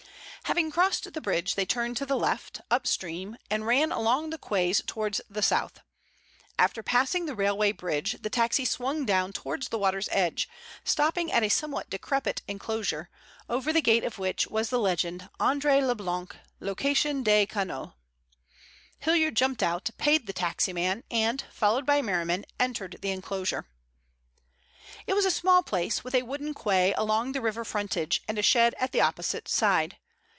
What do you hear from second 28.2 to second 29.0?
and a shed at the